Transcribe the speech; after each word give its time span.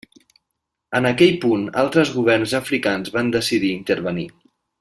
En 0.99 1.07
aquell 1.09 1.35
punt 1.43 1.67
altres 1.83 2.13
governs 2.17 2.57
africans 2.63 3.15
van 3.19 3.33
decidir 3.39 3.73
intervenir. 3.83 4.29